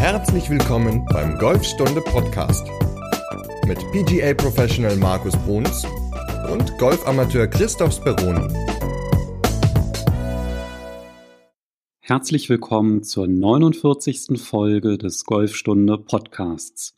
[0.00, 2.66] Herzlich willkommen beim Golfstunde Podcast
[3.66, 5.84] mit PGA Professional Markus Bruns
[6.50, 8.48] und Golfamateur Christoph Speroni.
[12.00, 14.40] Herzlich willkommen zur 49.
[14.40, 16.96] Folge des Golfstunde Podcasts.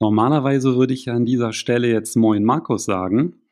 [0.00, 3.42] Normalerweise würde ich an dieser Stelle jetzt Moin Markus sagen,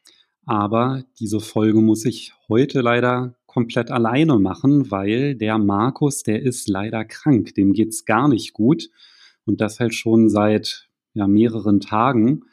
[0.47, 6.69] aber diese Folge muss ich heute leider komplett alleine machen, weil der Markus, der ist
[6.69, 8.89] leider krank, dem geht's gar nicht gut
[9.45, 12.45] und das halt schon seit ja, mehreren Tagen,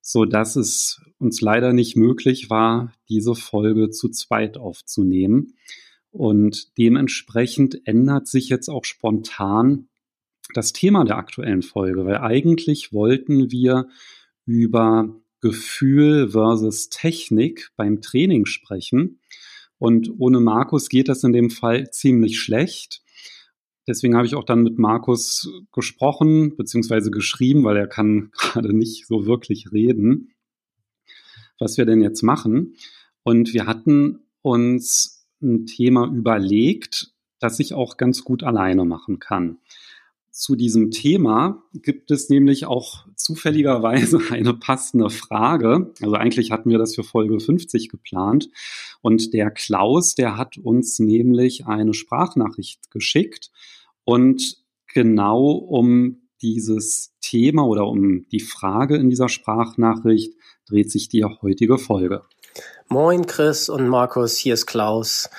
[0.00, 5.54] so dass es uns leider nicht möglich war, diese Folge zu zweit aufzunehmen.
[6.10, 9.88] Und dementsprechend ändert sich jetzt auch spontan
[10.52, 13.88] das Thema der aktuellen Folge, weil eigentlich wollten wir
[14.46, 19.18] über Gefühl versus Technik beim Training sprechen.
[19.78, 23.02] Und ohne Markus geht das in dem Fall ziemlich schlecht.
[23.86, 27.10] Deswegen habe ich auch dann mit Markus gesprochen bzw.
[27.10, 30.32] geschrieben, weil er kann gerade nicht so wirklich reden,
[31.58, 32.76] was wir denn jetzt machen.
[33.22, 39.58] Und wir hatten uns ein Thema überlegt, das ich auch ganz gut alleine machen kann
[40.34, 45.92] zu diesem Thema gibt es nämlich auch zufälligerweise eine passende Frage.
[46.02, 48.50] Also eigentlich hatten wir das für Folge 50 geplant.
[49.00, 53.52] Und der Klaus, der hat uns nämlich eine Sprachnachricht geschickt.
[54.02, 54.56] Und
[54.92, 60.34] genau um dieses Thema oder um die Frage in dieser Sprachnachricht
[60.66, 62.22] dreht sich die heutige Folge.
[62.88, 65.30] Moin Chris und Markus, hier ist Klaus.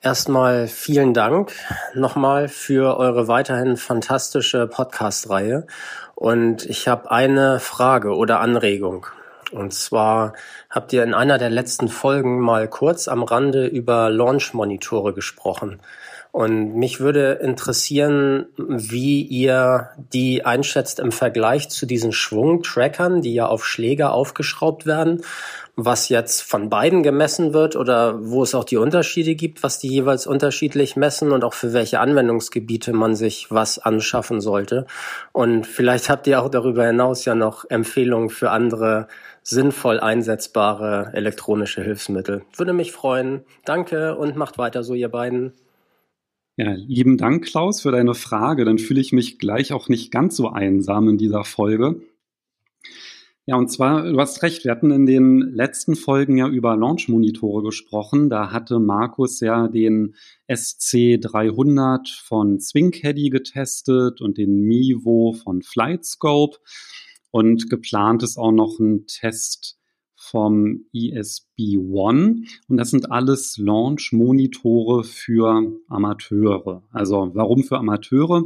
[0.00, 1.52] Erstmal vielen Dank
[1.94, 5.66] nochmal für eure weiterhin fantastische Podcast-Reihe.
[6.14, 9.06] Und ich habe eine Frage oder Anregung.
[9.52, 10.32] Und zwar
[10.70, 15.80] habt ihr in einer der letzten Folgen mal kurz am Rande über Launch-Monitore gesprochen.
[16.34, 23.46] Und mich würde interessieren, wie ihr die einschätzt im Vergleich zu diesen Schwungtrackern, die ja
[23.46, 25.22] auf Schläger aufgeschraubt werden
[25.76, 29.88] was jetzt von beiden gemessen wird oder wo es auch die Unterschiede gibt, was die
[29.88, 34.86] jeweils unterschiedlich messen und auch für welche Anwendungsgebiete man sich was anschaffen sollte.
[35.32, 39.08] Und vielleicht habt ihr auch darüber hinaus ja noch Empfehlungen für andere
[39.42, 42.42] sinnvoll einsetzbare elektronische Hilfsmittel.
[42.56, 43.44] Würde mich freuen.
[43.64, 45.52] Danke und macht weiter so, ihr beiden.
[46.56, 48.64] Ja, lieben Dank, Klaus, für deine Frage.
[48.64, 52.00] Dann fühle ich mich gleich auch nicht ganz so einsam in dieser Folge.
[53.46, 57.62] Ja, und zwar, du hast recht, wir hatten in den letzten Folgen ja über Launch-Monitore
[57.62, 58.30] gesprochen.
[58.30, 60.14] Da hatte Markus ja den
[60.48, 66.58] SC300 von Swingcaddy getestet und den Mivo von Flightscope.
[67.32, 69.76] Und geplant ist auch noch ein Test
[70.30, 72.44] vom ESB One.
[72.68, 76.82] Und das sind alles Launch-Monitore für Amateure.
[76.90, 78.44] Also warum für Amateure?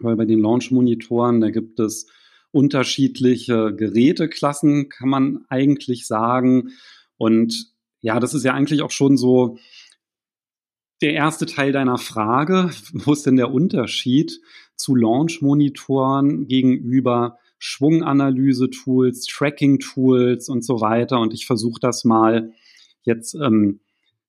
[0.00, 2.06] Weil bei den Launch-Monitoren, da gibt es
[2.52, 6.70] unterschiedliche Geräteklassen, kann man eigentlich sagen.
[7.16, 9.58] Und ja, das ist ja eigentlich auch schon so
[11.02, 12.70] der erste Teil deiner Frage.
[12.92, 14.40] Wo ist denn der Unterschied
[14.74, 21.18] zu Launch-Monitoren gegenüber Schwunganalyse-Tools, Tracking-Tools und so weiter?
[21.18, 22.52] Und ich versuche das mal
[23.04, 23.80] jetzt im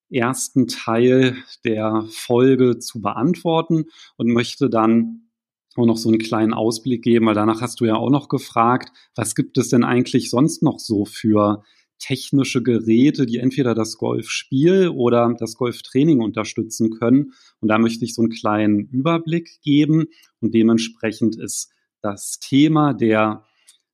[0.10, 1.36] ersten Teil
[1.66, 3.86] der Folge zu beantworten
[4.18, 5.28] und möchte dann
[5.76, 8.94] auch noch so einen kleinen Ausblick geben, weil danach hast du ja auch noch gefragt,
[9.16, 11.64] was gibt es denn eigentlich sonst noch so für
[12.00, 17.34] technische Geräte, die entweder das Golfspiel oder das Golftraining unterstützen können.
[17.60, 20.06] Und da möchte ich so einen kleinen Überblick geben.
[20.40, 21.72] Und dementsprechend ist
[22.06, 23.44] das Thema der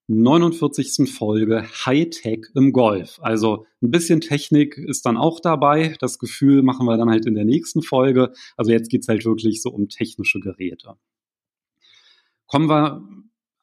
[0.08, 1.10] 49.
[1.10, 3.20] Folge Hightech im Golf.
[3.22, 5.96] Also ein bisschen Technik ist dann auch dabei.
[6.02, 8.34] Das Gefühl machen wir dann halt in der nächsten Folge.
[8.58, 10.96] Also jetzt geht's halt wirklich so um technische Geräte.
[12.48, 13.02] Kommen wir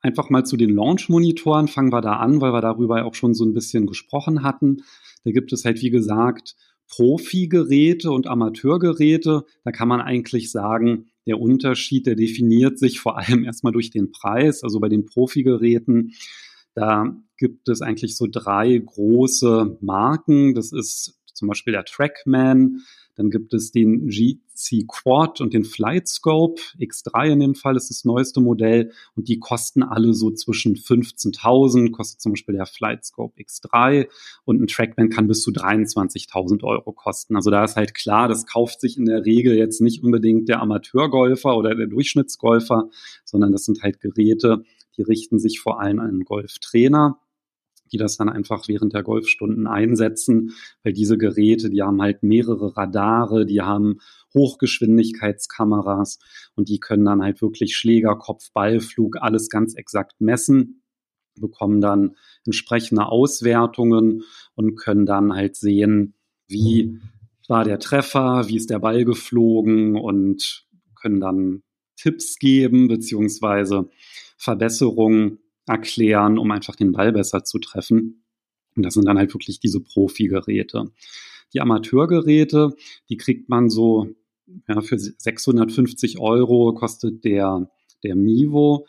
[0.01, 3.45] einfach mal zu den Launch-Monitoren, fangen wir da an, weil wir darüber auch schon so
[3.45, 4.79] ein bisschen gesprochen hatten.
[5.25, 6.57] Da gibt es halt, wie gesagt,
[6.91, 9.45] Profi-Geräte und Amateurgeräte.
[9.65, 14.11] Da kann man eigentlich sagen, der Unterschied, der definiert sich vor allem erstmal durch den
[14.11, 14.65] Preis.
[14.65, 16.15] Also bei den Profi-Geräten,
[16.75, 20.55] da gibt es eigentlich so drei große Marken.
[20.55, 22.83] Das ist zum Beispiel der Trackman,
[23.19, 26.63] dann gibt es den GC Quad und den Flight Scope.
[26.79, 31.91] X3 in dem Fall ist das neueste Modell und die kosten alle so zwischen 15.000,
[31.91, 34.07] kostet zum Beispiel der Flight Scope X3
[34.45, 37.35] und ein Trackman kann bis zu 23.000 Euro kosten.
[37.35, 40.63] Also da ist halt klar, das kauft sich in der Regel jetzt nicht unbedingt der
[40.63, 42.89] Amateurgolfer oder der Durchschnittsgolfer,
[43.25, 44.63] sondern das sind halt Geräte,
[44.97, 47.19] die richten sich vor allem an Golftrainer
[47.93, 52.77] die das dann einfach während der Golfstunden einsetzen, weil diese Geräte, die haben halt mehrere
[52.77, 53.99] Radare, die haben
[54.35, 56.19] Hochgeschwindigkeitskameras
[56.55, 60.83] und die können dann halt wirklich Schläger, Kopf, Ballflug, alles ganz exakt messen,
[61.41, 64.23] bekommen dann entsprechende Auswertungen
[64.55, 66.15] und können dann halt sehen,
[66.47, 66.99] wie
[67.49, 71.63] war der Treffer, wie ist der Ball geflogen und können dann
[71.97, 73.89] Tipps geben beziehungsweise
[74.37, 78.25] Verbesserungen erklären, um einfach den Ball besser zu treffen.
[78.77, 80.91] Und das sind dann halt wirklich diese Profi-Geräte.
[81.53, 82.75] Die Amateurgeräte,
[83.09, 84.09] die kriegt man so
[84.67, 87.71] ja, für 650 Euro kostet der,
[88.03, 88.87] der Mivo.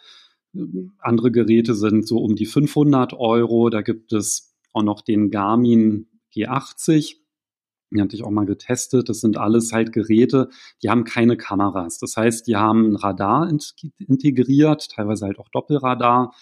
[1.00, 3.70] Andere Geräte sind so um die 500 Euro.
[3.70, 7.18] Da gibt es auch noch den Garmin G80.
[7.92, 9.10] Die hatte ich auch mal getestet.
[9.10, 10.50] Das sind alles halt Geräte,
[10.84, 11.98] die haben keine Kameras.
[11.98, 13.50] Das heißt, die haben ein Radar
[13.98, 16.34] integriert, teilweise halt auch Doppelradar.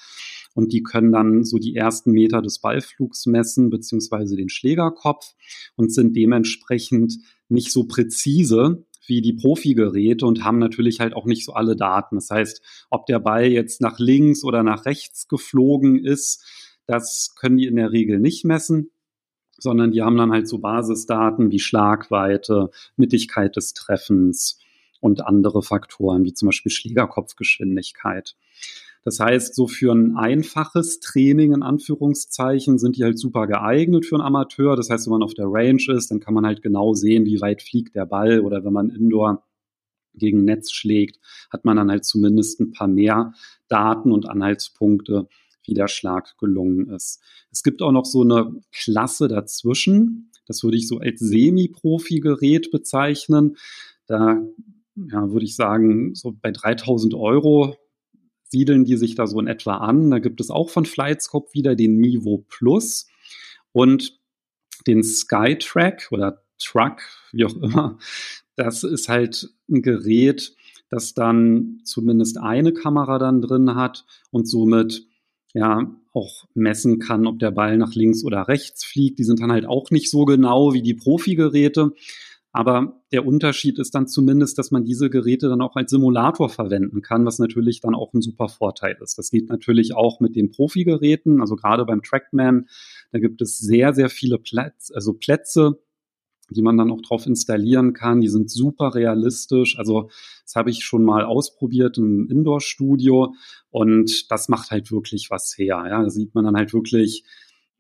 [0.54, 5.36] Und die können dann so die ersten Meter des Ballflugs messen, beziehungsweise den Schlägerkopf
[5.76, 11.46] und sind dementsprechend nicht so präzise wie die Profi-Geräte und haben natürlich halt auch nicht
[11.46, 12.16] so alle Daten.
[12.16, 16.44] Das heißt, ob der Ball jetzt nach links oder nach rechts geflogen ist,
[16.88, 18.92] das können die in der Regel nicht messen
[19.58, 24.60] sondern die haben dann halt so Basisdaten wie Schlagweite, Mittigkeit des Treffens
[25.00, 28.36] und andere Faktoren wie zum Beispiel Schlägerkopfgeschwindigkeit.
[29.04, 34.16] Das heißt, so für ein einfaches Training in Anführungszeichen sind die halt super geeignet für
[34.16, 34.76] einen Amateur.
[34.76, 37.40] Das heißt, wenn man auf der Range ist, dann kann man halt genau sehen, wie
[37.40, 39.44] weit fliegt der Ball oder wenn man Indoor
[40.14, 41.20] gegen Netz schlägt,
[41.50, 43.34] hat man dann halt zumindest ein paar mehr
[43.70, 45.28] Daten und Anhaltspunkte,
[45.68, 47.22] wie der Schlag gelungen ist.
[47.52, 50.32] Es gibt auch noch so eine Klasse dazwischen.
[50.46, 53.58] Das würde ich so als Semi-Profi-Gerät bezeichnen.
[54.08, 54.42] Da
[54.96, 57.76] ja, würde ich sagen, so bei 3000 Euro
[58.50, 60.10] siedeln die sich da so in etwa an.
[60.10, 63.08] Da gibt es auch von Flightscope wieder den Mivo Plus
[63.72, 64.20] und
[64.88, 67.98] den Skytrack oder Truck, wie auch immer.
[68.56, 70.56] Das ist halt ein Gerät,
[70.90, 75.06] das dann zumindest eine Kamera dann drin hat und somit
[75.54, 79.20] ja auch messen kann, ob der Ball nach links oder rechts fliegt.
[79.20, 81.94] Die sind dann halt auch nicht so genau wie die Profi-Geräte.
[82.52, 87.04] Aber der Unterschied ist dann zumindest, dass man diese Geräte dann auch als Simulator verwenden
[87.04, 89.18] kann, was natürlich dann auch ein super Vorteil ist.
[89.20, 92.68] Das geht natürlich auch mit den Profi-Geräten, also gerade beim Trackman,
[93.12, 95.78] da gibt es sehr, sehr viele Plätze, also Plätze,
[96.50, 98.22] die man dann auch drauf installieren kann.
[98.22, 99.78] Die sind super realistisch.
[99.78, 100.10] Also
[100.44, 103.34] das habe ich schon mal ausprobiert im Indoor-Studio
[103.70, 105.84] und das macht halt wirklich was her.
[105.90, 107.24] Ja, da sieht man dann halt wirklich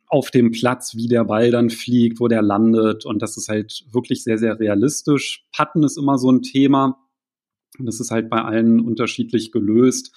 [0.09, 3.85] auf dem Platz, wie der Ball dann fliegt, wo der landet und das ist halt
[3.91, 5.45] wirklich sehr, sehr realistisch.
[5.51, 6.97] Patten ist immer so ein Thema.
[7.77, 10.15] Und das ist halt bei allen unterschiedlich gelöst.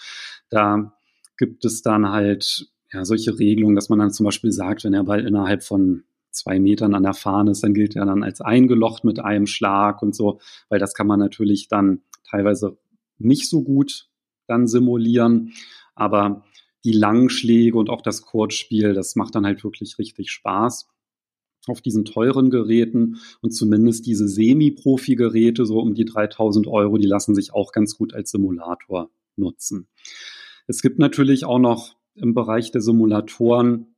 [0.49, 0.95] Da
[1.37, 5.05] gibt es dann halt ja, solche Regelungen, dass man dann zum Beispiel sagt, wenn der
[5.05, 9.05] Ball innerhalb von zwei Metern an der Fahne ist, dann gilt er dann als eingelocht
[9.05, 12.79] mit einem Schlag und so, weil das kann man natürlich dann teilweise
[13.19, 14.09] nicht so gut
[14.47, 15.53] dann simulieren.
[15.95, 16.45] Aber
[16.85, 20.89] die langen Schläge und auch das Kurzspiel, das macht dann halt wirklich richtig Spaß
[21.67, 27.35] auf diesen teuren Geräten und zumindest diese Semi-Profi-Geräte, so um die 3000 Euro, die lassen
[27.35, 29.89] sich auch ganz gut als Simulator nutzen.
[30.67, 33.95] Es gibt natürlich auch noch im Bereich der Simulatoren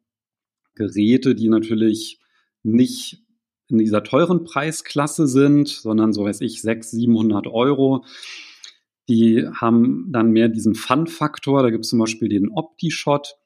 [0.75, 2.19] Geräte, die natürlich
[2.62, 3.23] nicht
[3.69, 8.05] in dieser teuren Preisklasse sind, sondern so weiß ich, 600, 700 Euro.
[9.09, 11.62] Die haben dann mehr diesen Fun-Faktor.
[11.62, 13.37] Da gibt es zum Beispiel den OptiShot.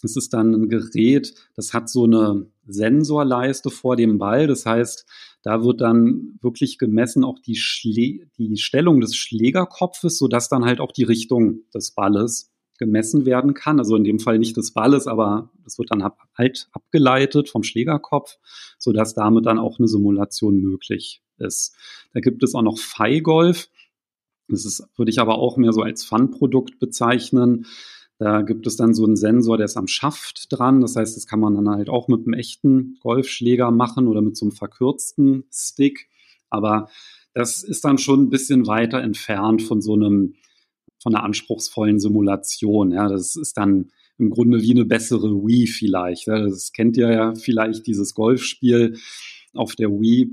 [0.00, 4.46] Das ist dann ein Gerät, das hat so eine Sensorleiste vor dem Ball.
[4.46, 5.06] Das heißt,
[5.42, 10.80] da wird dann wirklich gemessen auch die, Schlä die Stellung des Schlägerkopfes, sodass dann halt
[10.80, 13.78] auch die Richtung des Balles gemessen werden kann.
[13.78, 16.04] Also in dem Fall nicht des Balles, aber das wird dann
[16.34, 18.38] halt abgeleitet vom Schlägerkopf,
[18.78, 21.76] sodass damit dann auch eine Simulation möglich ist.
[22.14, 22.78] Da gibt es auch noch
[23.22, 23.68] Golf.
[24.48, 27.66] Das ist, würde ich aber auch mehr so als Fun-Produkt bezeichnen.
[28.18, 30.80] Da gibt es dann so einen Sensor, der ist am Schaft dran.
[30.80, 34.36] Das heißt, das kann man dann halt auch mit einem echten Golfschläger machen oder mit
[34.36, 36.08] so einem verkürzten Stick.
[36.50, 36.88] Aber
[37.34, 40.34] das ist dann schon ein bisschen weiter entfernt von so einem
[41.02, 42.92] von einer anspruchsvollen Simulation.
[42.92, 46.26] Ja, das ist dann im Grunde wie eine bessere Wii vielleicht.
[46.26, 48.98] Ja, das kennt ihr ja vielleicht, dieses Golfspiel
[49.54, 50.30] auf der Wii,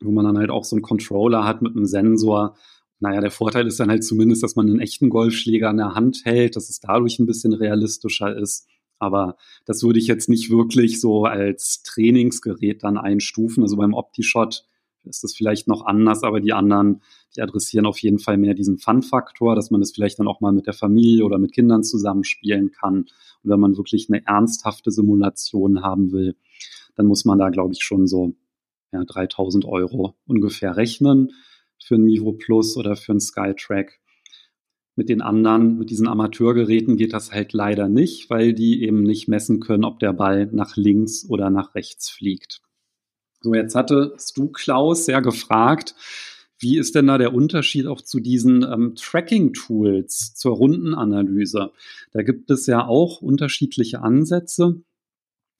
[0.00, 2.56] wo man dann halt auch so einen Controller hat mit einem Sensor.
[3.00, 6.22] Naja, der Vorteil ist dann halt zumindest, dass man einen echten Golfschläger in der Hand
[6.24, 8.66] hält, dass es dadurch ein bisschen realistischer ist.
[8.98, 9.36] Aber
[9.66, 13.62] das würde ich jetzt nicht wirklich so als Trainingsgerät dann einstufen.
[13.62, 14.64] Also beim OptiShot
[15.06, 17.02] ist das vielleicht noch anders, aber die anderen,
[17.34, 20.52] die adressieren auf jeden Fall mehr diesen Fun-Faktor, dass man das vielleicht dann auch mal
[20.52, 23.06] mit der Familie oder mit Kindern zusammenspielen kann.
[23.42, 26.36] Und wenn man wirklich eine ernsthafte Simulation haben will,
[26.96, 28.34] dann muss man da, glaube ich, schon so
[28.92, 31.32] ja, 3000 Euro ungefähr rechnen.
[31.82, 34.00] für ein Mivo Plus oder für ein Skytrack.
[34.96, 39.28] Mit den anderen, mit diesen Amateurgeräten geht das halt leider nicht, weil die eben nicht
[39.28, 42.62] messen können, ob der Ball nach links oder nach rechts fliegt.
[43.46, 45.94] So, jetzt hattest du, Klaus, sehr gefragt,
[46.58, 51.70] wie ist denn da der Unterschied auch zu diesen ähm, Tracking-Tools zur Rundenanalyse?
[52.10, 54.82] Da gibt es ja auch unterschiedliche Ansätze.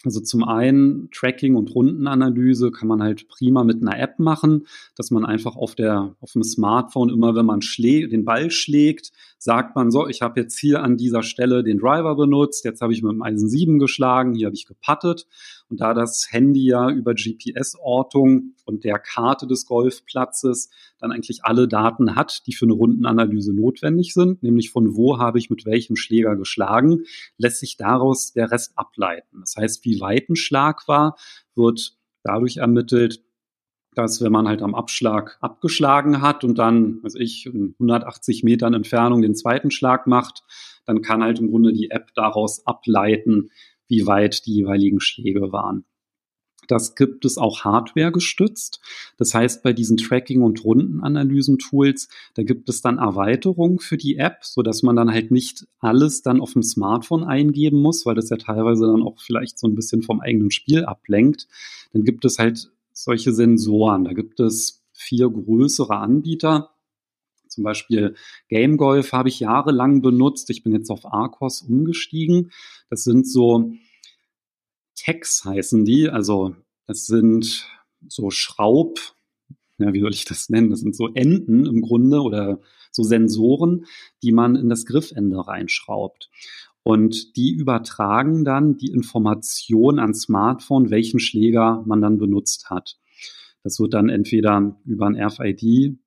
[0.04, 4.66] Also zum einen Tracking und Rundenanalyse kann man halt prima mit einer App machen,
[4.96, 9.76] dass man einfach auf der auf dem Smartphone immer, wenn man den Ball schlägt, sagt
[9.76, 13.02] man so, ich habe jetzt hier an dieser Stelle den Driver benutzt, jetzt habe ich
[13.02, 15.26] mit dem Eisen 7 geschlagen, hier habe ich gepattet
[15.68, 21.68] und da das Handy ja über GPS-Ortung und der Karte des Golfplatzes dann eigentlich alle
[21.68, 25.96] Daten hat, die für eine Rundenanalyse notwendig sind, nämlich von wo habe ich mit welchem
[25.96, 27.04] Schläger geschlagen,
[27.38, 29.40] lässt sich daraus der Rest ableiten.
[29.40, 31.16] Das heißt, wie weit ein Schlag war,
[31.54, 33.22] wird dadurch ermittelt,
[33.94, 39.22] dass wenn man halt am Abschlag abgeschlagen hat und dann, weiß ich, 180 Metern Entfernung
[39.22, 40.44] den zweiten Schlag macht,
[40.84, 43.50] dann kann halt im Grunde die App daraus ableiten,
[43.88, 45.84] wie weit die jeweiligen Schläge waren.
[46.68, 48.80] Das gibt es auch Hardware gestützt.
[49.18, 54.38] Das heißt, bei diesen Tracking- und Rundenanalysen-Tools, da gibt es dann Erweiterungen für die App,
[54.42, 58.30] so dass man dann halt nicht alles dann auf dem Smartphone eingeben muss, weil das
[58.30, 61.46] ja teilweise dann auch vielleicht so ein bisschen vom eigenen Spiel ablenkt.
[61.92, 64.04] Dann gibt es halt solche Sensoren.
[64.04, 66.70] Da gibt es vier größere Anbieter.
[67.56, 68.14] Zum Beispiel
[68.50, 70.50] Game Golf habe ich jahrelang benutzt.
[70.50, 72.50] Ich bin jetzt auf Arcos umgestiegen.
[72.90, 73.72] Das sind so
[74.94, 76.10] Tags heißen die.
[76.10, 76.54] Also
[76.86, 77.66] das sind
[78.06, 78.98] so Schraub,
[79.78, 80.68] ja, wie soll ich das nennen?
[80.68, 82.60] Das sind so Enden im Grunde oder
[82.92, 83.86] so Sensoren,
[84.22, 86.28] die man in das Griffende reinschraubt.
[86.82, 92.98] Und die übertragen dann die Information ans Smartphone, welchen Schläger man dann benutzt hat.
[93.62, 95.98] Das wird dann entweder über ein RFID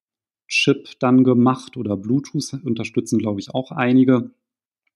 [0.49, 4.31] Chip dann gemacht oder Bluetooth unterstützen, glaube ich, auch einige.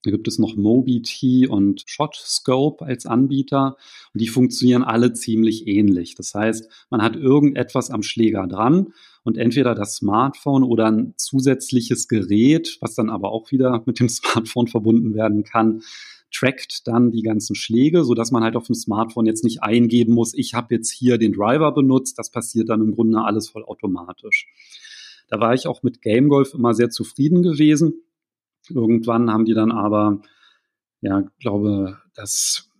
[0.04, 3.76] Da gibt es noch MobiT und ShotScope als Anbieter
[4.12, 6.14] und die funktionieren alle ziemlich ähnlich.
[6.14, 8.92] Das heißt, man hat irgendetwas am Schläger dran
[9.22, 14.10] und entweder das Smartphone oder ein zusätzliches Gerät, was dann aber auch wieder mit dem
[14.10, 15.82] Smartphone verbunden werden kann,
[16.30, 20.12] trackt dann die ganzen Schläge, so dass man halt auf dem Smartphone jetzt nicht eingeben
[20.12, 23.64] muss, ich habe jetzt hier den Driver benutzt, das passiert dann im Grunde alles voll
[23.64, 24.48] automatisch.
[25.28, 28.02] Da war ich auch mit Game Golf immer sehr zufrieden gewesen.
[28.68, 30.22] Irgendwann haben die dann aber,
[31.00, 32.70] ja, glaube, das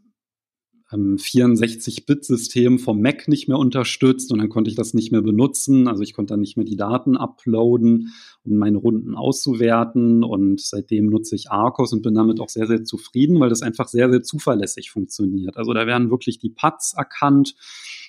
[0.94, 5.88] ähm, 64-Bit-System vom Mac nicht mehr unterstützt und dann konnte ich das nicht mehr benutzen.
[5.88, 8.12] Also ich konnte dann nicht mehr die Daten uploaden,
[8.44, 10.24] um meine Runden auszuwerten.
[10.24, 13.88] Und seitdem nutze ich Arcos und bin damit auch sehr, sehr zufrieden, weil das einfach
[13.88, 15.56] sehr, sehr zuverlässig funktioniert.
[15.56, 17.54] Also da werden wirklich die Pads erkannt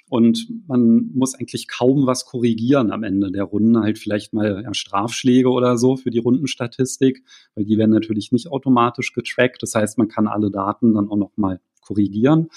[0.10, 3.82] und man muss eigentlich kaum was korrigieren am Ende der Runde.
[3.82, 7.24] Halt vielleicht mal ja, Strafschläge oder so für die Rundenstatistik,
[7.56, 9.64] weil die werden natürlich nicht automatisch getrackt.
[9.64, 12.50] Das heißt, man kann alle Daten dann auch nochmal korrigieren.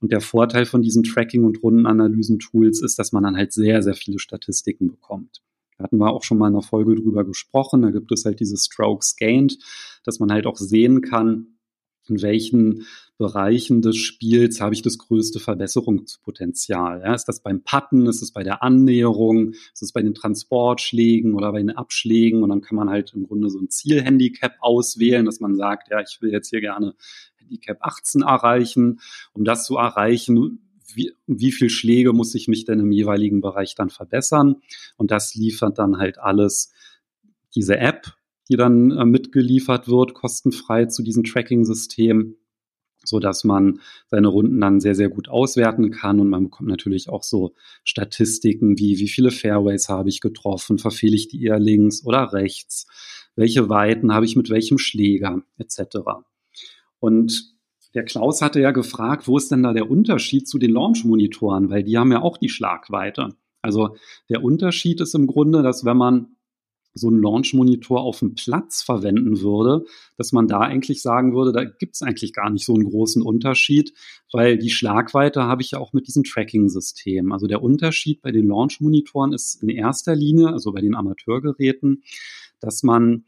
[0.00, 3.94] Und der Vorteil von diesen Tracking- und Rundenanalysen-Tools ist, dass man dann halt sehr, sehr
[3.94, 5.42] viele Statistiken bekommt.
[5.76, 7.82] Da hatten wir auch schon mal in einer Folge drüber gesprochen.
[7.82, 9.58] Da gibt es halt diese Strokes Gained,
[10.04, 11.58] dass man halt auch sehen kann,
[12.08, 12.86] in welchen
[13.18, 17.02] Bereichen des Spiels habe ich das größte Verbesserungspotenzial.
[17.04, 21.34] Ja, ist das beim Patten, ist es bei der Annäherung, ist es bei den Transportschlägen
[21.34, 25.26] oder bei den Abschlägen und dann kann man halt im Grunde so ein Zielhandicap auswählen,
[25.26, 26.94] dass man sagt, ja, ich will jetzt hier gerne
[27.38, 29.00] Handicap 18 erreichen.
[29.32, 30.60] Um das zu erreichen,
[30.94, 34.56] wie, wie viel Schläge muss ich mich denn im jeweiligen Bereich dann verbessern?
[34.96, 36.72] Und das liefert dann halt alles
[37.54, 38.14] diese App,
[38.48, 42.36] die dann äh, mitgeliefert wird, kostenfrei zu diesem Tracking-System,
[43.08, 46.20] so dass man seine Runden dann sehr, sehr gut auswerten kann.
[46.20, 51.16] Und man bekommt natürlich auch so Statistiken wie, wie viele Fairways habe ich getroffen, verfehle
[51.16, 52.86] ich die eher links oder rechts,
[53.36, 55.98] welche Weiten habe ich mit welchem Schläger, etc.
[57.00, 57.54] Und
[57.94, 61.82] der Klaus hatte ja gefragt, wo ist denn da der Unterschied zu den Launch-Monitoren, weil
[61.82, 63.30] die haben ja auch die Schlagweite.
[63.62, 63.96] Also
[64.28, 66.36] der Unterschied ist im Grunde, dass wenn man
[66.98, 69.84] so einen Launch-Monitor auf dem Platz verwenden würde,
[70.16, 73.22] dass man da eigentlich sagen würde, da gibt es eigentlich gar nicht so einen großen
[73.22, 73.92] Unterschied,
[74.32, 77.32] weil die Schlagweite habe ich ja auch mit diesem Tracking-System.
[77.32, 82.02] Also der Unterschied bei den Launch-Monitoren ist in erster Linie, also bei den Amateurgeräten,
[82.60, 83.24] dass man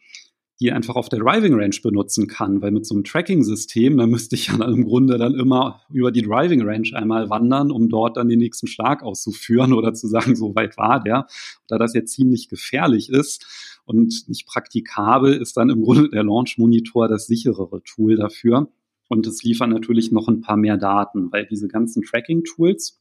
[0.60, 4.34] die einfach auf der Driving Range benutzen kann, weil mit so einem Tracking-System, da müsste
[4.36, 8.18] ich ja dann im Grunde dann immer über die Driving Range einmal wandern, um dort
[8.18, 11.26] dann den nächsten Schlag auszuführen oder zu sagen, so weit war der.
[11.66, 16.58] Da das jetzt ziemlich gefährlich ist und nicht praktikabel, ist dann im Grunde der Launch
[16.58, 18.68] Monitor das sicherere Tool dafür.
[19.08, 23.00] Und es liefert natürlich noch ein paar mehr Daten, weil diese ganzen Tracking-Tools,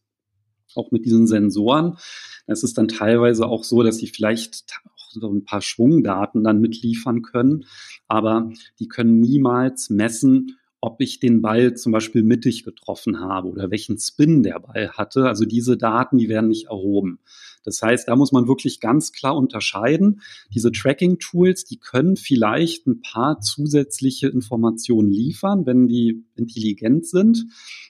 [0.76, 1.98] auch mit diesen Sensoren.
[2.46, 7.22] Es ist dann teilweise auch so, dass sie vielleicht so ein paar Schwungdaten dann mitliefern
[7.22, 7.66] können,
[8.08, 13.70] aber die können niemals messen, ob ich den Ball zum Beispiel mittig getroffen habe oder
[13.70, 15.28] welchen Spin der Ball hatte.
[15.28, 17.20] Also diese Daten, die werden nicht erhoben.
[17.64, 20.22] Das heißt, da muss man wirklich ganz klar unterscheiden.
[20.54, 27.46] Diese Tracking-Tools, die können vielleicht ein paar zusätzliche Informationen liefern, wenn die intelligent sind,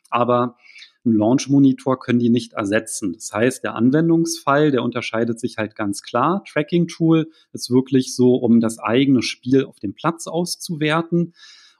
[0.09, 0.57] aber
[1.05, 3.13] einen Launch-Monitor können die nicht ersetzen.
[3.13, 6.43] Das heißt, der Anwendungsfall, der unterscheidet sich halt ganz klar.
[6.45, 11.33] Tracking-Tool ist wirklich so, um das eigene Spiel auf dem Platz auszuwerten.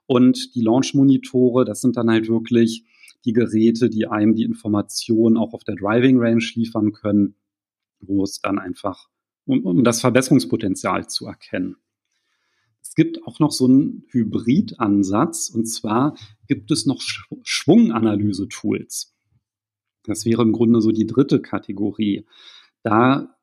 [0.06, 2.86] Und die Launch-Monitore, das sind dann halt wirklich
[3.26, 7.36] die Geräte, die einem die Informationen auch auf der Driving Range liefern können,
[8.00, 9.10] wo es dann einfach,
[9.46, 11.76] um, um das Verbesserungspotenzial zu erkennen.
[12.82, 16.16] Es gibt auch noch so einen Hybridansatz und zwar
[16.48, 17.02] gibt es noch
[17.44, 19.16] Schwunganalyse-Tools.
[20.04, 22.26] Das wäre im Grunde so die dritte Kategorie.
[22.84, 23.36] Da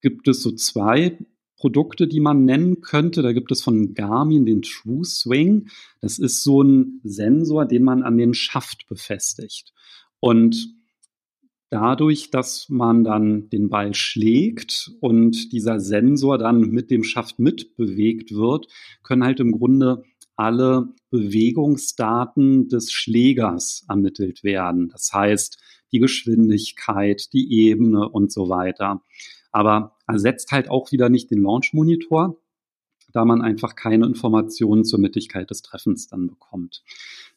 [0.00, 1.18] gibt es so zwei
[1.56, 3.22] Produkte, die man nennen könnte.
[3.22, 5.68] Da gibt es von Garmin den True Swing.
[6.00, 9.72] Das ist so ein Sensor, den man an den Schaft befestigt.
[10.20, 10.79] Und
[11.70, 18.34] dadurch, dass man dann den Ball schlägt und dieser Sensor dann mit dem Schaft mitbewegt
[18.34, 18.66] wird,
[19.02, 20.02] können halt im Grunde
[20.36, 24.88] alle Bewegungsdaten des Schlägers ermittelt werden.
[24.88, 25.58] Das heißt,
[25.92, 29.02] die Geschwindigkeit, die Ebene und so weiter
[29.52, 32.40] aber ersetzt halt auch wieder nicht den Launch-Monitor,
[33.12, 36.82] da man einfach keine Informationen zur Mittigkeit des Treffens dann bekommt.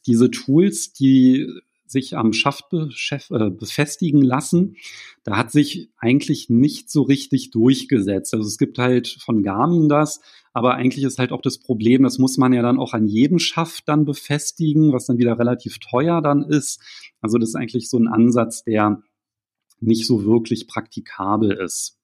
[0.05, 1.47] Diese Tools, die
[1.93, 4.75] sich am Schaft äh, befestigen lassen,
[5.23, 8.33] da hat sich eigentlich nicht so richtig durchgesetzt.
[8.33, 10.19] Also es gibt halt von Garmin das,
[10.51, 13.39] aber eigentlich ist halt auch das Problem, das muss man ja dann auch an jedem
[13.39, 16.81] Schaft dann befestigen, was dann wieder relativ teuer dann ist.
[17.21, 19.01] Also das ist eigentlich so ein Ansatz, der
[19.79, 21.97] nicht so wirklich praktikabel ist.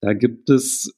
[0.00, 0.94] Da gibt es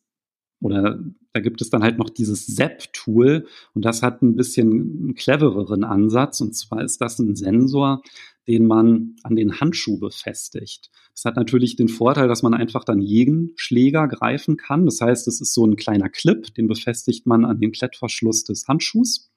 [0.61, 0.99] oder
[1.33, 5.85] da gibt es dann halt noch dieses ZEP-Tool und das hat ein bisschen einen clevereren
[5.85, 8.03] Ansatz und zwar ist das ein Sensor,
[8.47, 10.91] den man an den Handschuh befestigt.
[11.15, 14.87] Das hat natürlich den Vorteil, dass man einfach dann jeden Schläger greifen kann.
[14.87, 18.67] Das heißt, es ist so ein kleiner Clip, den befestigt man an den Klettverschluss des
[18.67, 19.31] Handschuhs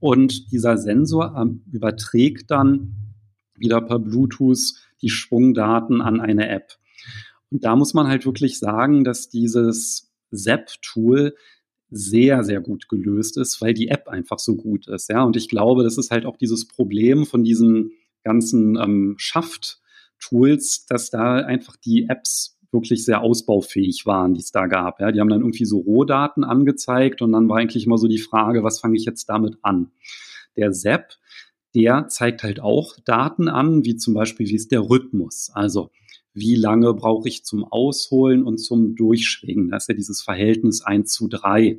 [0.00, 2.94] und dieser Sensor ähm, überträgt dann
[3.56, 6.76] wieder per Bluetooth die Schwungdaten an eine App.
[7.50, 11.34] Und da muss man halt wirklich sagen, dass dieses ZAP-Tool
[11.90, 15.08] sehr, sehr gut gelöst ist, weil die App einfach so gut ist.
[15.10, 17.92] Ja, und ich glaube, das ist halt auch dieses Problem von diesen
[18.24, 24.66] ganzen ähm, Schaft-Tools, dass da einfach die Apps wirklich sehr ausbaufähig waren, die es da
[24.66, 25.00] gab.
[25.00, 28.18] Ja, die haben dann irgendwie so Rohdaten angezeigt und dann war eigentlich immer so die
[28.18, 29.92] Frage, was fange ich jetzt damit an?
[30.56, 31.18] Der ZAP,
[31.74, 35.50] der zeigt halt auch Daten an, wie zum Beispiel, wie ist der Rhythmus?
[35.52, 35.90] Also,
[36.34, 39.70] wie lange brauche ich zum Ausholen und zum Durchschwingen.
[39.70, 41.78] Das ist ja dieses Verhältnis 1 zu 3,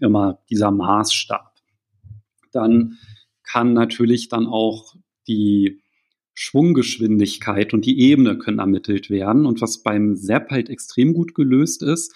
[0.00, 1.52] immer dieser Maßstab.
[2.52, 2.98] Dann
[3.42, 4.94] kann natürlich dann auch
[5.28, 5.80] die
[6.34, 9.46] Schwunggeschwindigkeit und die Ebene können ermittelt werden.
[9.46, 12.14] Und was beim SAP halt extrem gut gelöst ist,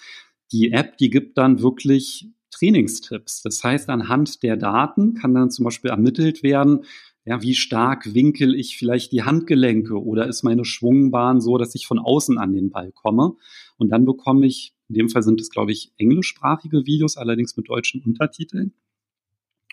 [0.51, 3.41] die App, die gibt dann wirklich Trainingstipps.
[3.41, 6.85] Das heißt, anhand der Daten kann dann zum Beispiel ermittelt werden,
[7.25, 11.85] ja, wie stark winkel ich vielleicht die Handgelenke oder ist meine Schwungbahn so, dass ich
[11.85, 13.33] von außen an den Ball komme?
[13.77, 17.69] Und dann bekomme ich, in dem Fall sind es, glaube ich, englischsprachige Videos, allerdings mit
[17.69, 18.73] deutschen Untertiteln.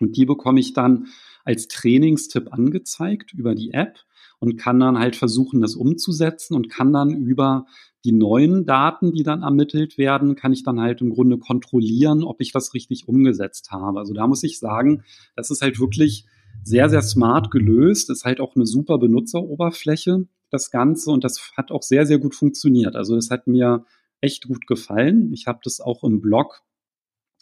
[0.00, 1.08] Und die bekomme ich dann
[1.44, 3.98] als Trainingstipp angezeigt über die App
[4.38, 7.66] und kann dann halt versuchen, das umzusetzen und kann dann über
[8.04, 12.40] die neuen Daten, die dann ermittelt werden, kann ich dann halt im Grunde kontrollieren, ob
[12.40, 13.98] ich das richtig umgesetzt habe.
[13.98, 15.02] Also da muss ich sagen,
[15.34, 16.26] das ist halt wirklich
[16.64, 18.10] sehr, sehr smart gelöst.
[18.10, 21.10] Ist halt auch eine super Benutzeroberfläche, das Ganze.
[21.10, 22.96] Und das hat auch sehr, sehr gut funktioniert.
[22.96, 23.84] Also das hat mir
[24.20, 25.32] echt gut gefallen.
[25.32, 26.62] Ich habe das auch im Blog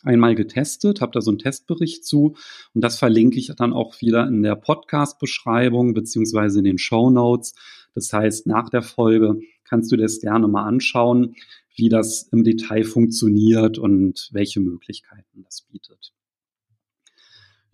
[0.03, 2.37] einmal getestet, habe da so einen Testbericht zu
[2.75, 7.55] und das verlinke ich dann auch wieder in der Podcast-Beschreibung beziehungsweise in den Show Notes.
[7.95, 11.35] Das heißt, nach der Folge kannst du dir das gerne mal anschauen,
[11.75, 16.13] wie das im Detail funktioniert und welche Möglichkeiten das bietet.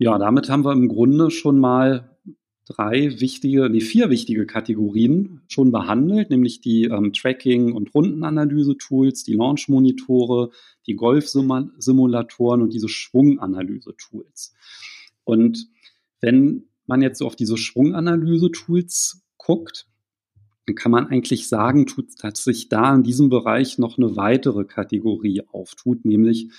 [0.03, 2.17] Ja, damit haben wir im Grunde schon mal
[2.65, 9.35] drei wichtige, nee, vier wichtige Kategorien schon behandelt, nämlich die ähm, Tracking- und Rundenanalyse-Tools, die
[9.35, 10.49] Launch-Monitore,
[10.87, 14.53] die Golf-Simulatoren und diese Schwunganalyse-Tools.
[15.23, 15.69] Und
[16.19, 19.87] wenn man jetzt so auf diese Schwunganalyse-Tools guckt,
[20.65, 24.65] dann kann man eigentlich sagen, tut, dass sich da in diesem Bereich noch eine weitere
[24.65, 26.51] Kategorie auftut, nämlich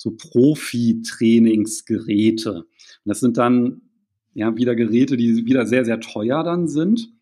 [0.00, 2.54] so Profi-Trainingsgeräte.
[2.54, 2.64] Und
[3.04, 3.82] das sind dann
[4.32, 7.12] ja wieder Geräte, die wieder sehr, sehr teuer dann sind.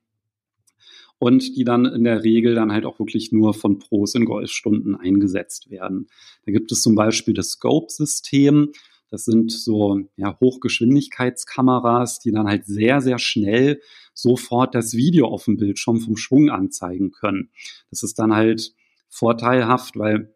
[1.19, 4.95] und die dann in der Regel dann halt auch wirklich nur von Pros in Golfstunden
[4.95, 6.09] eingesetzt werden.
[6.47, 8.73] Da gibt es zum Beispiel das Scope-System.
[9.11, 13.81] Das sind so ja, Hochgeschwindigkeitskameras, die dann halt sehr, sehr schnell
[14.15, 17.51] sofort das Video auf dem Bildschirm vom Schwung anzeigen können.
[17.91, 18.75] Das ist dann halt
[19.09, 20.35] vorteilhaft, weil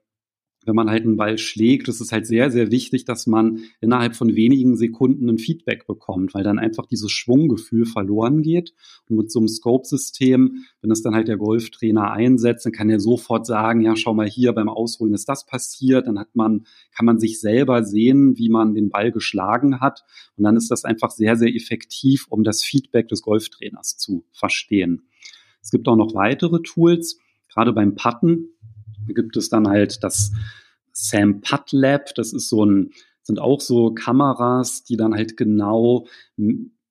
[0.64, 4.14] wenn man halt einen Ball schlägt, ist es halt sehr, sehr wichtig, dass man innerhalb
[4.14, 8.74] von wenigen Sekunden ein Feedback bekommt, weil dann einfach dieses Schwunggefühl verloren geht.
[9.08, 13.00] Und mit so einem Scope-System, wenn es dann halt der Golftrainer einsetzt, dann kann er
[13.00, 16.06] sofort sagen, ja, schau mal hier, beim Ausholen ist das passiert.
[16.06, 20.04] Dann hat man, kann man sich selber sehen, wie man den Ball geschlagen hat.
[20.36, 25.02] Und dann ist das einfach sehr, sehr effektiv, um das Feedback des Golftrainers zu verstehen.
[25.62, 28.48] Es gibt auch noch weitere Tools, gerade beim Putten
[29.08, 30.32] gibt es dann halt das
[30.92, 32.14] Sam Putt Lab.
[32.14, 32.90] Das ist so ein,
[33.22, 36.06] sind auch so Kameras, die dann halt genau